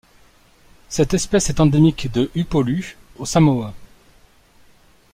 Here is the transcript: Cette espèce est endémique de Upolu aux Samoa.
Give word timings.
Cette 0.89 1.13
espèce 1.13 1.51
est 1.51 1.59
endémique 1.59 2.11
de 2.11 2.31
Upolu 2.33 2.97
aux 3.17 3.25
Samoa. 3.27 3.71